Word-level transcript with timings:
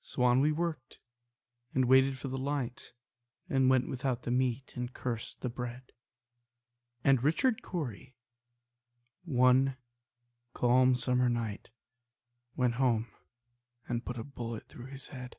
So 0.00 0.22
on 0.22 0.40
we 0.40 0.50
worked, 0.50 0.98
and 1.74 1.84
waited 1.84 2.16
for 2.18 2.28
the 2.28 2.38
light, 2.38 2.94
And 3.50 3.68
went 3.68 3.86
without 3.86 4.22
the 4.22 4.30
meat, 4.30 4.72
and 4.76 4.90
cursed 4.94 5.42
the 5.42 5.50
bread; 5.50 5.92
And 7.04 7.22
Richard 7.22 7.60
Cory, 7.60 8.16
one 9.26 9.76
calm 10.54 10.94
summer 10.94 11.28
night, 11.28 11.68
Went 12.56 12.76
home 12.76 13.08
and 13.86 14.06
put 14.06 14.16
a 14.16 14.24
bullet 14.24 14.66
through 14.68 14.86
his 14.86 15.08
head. 15.08 15.36